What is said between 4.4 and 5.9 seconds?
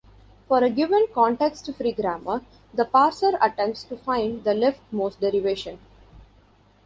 the leftmost derivation.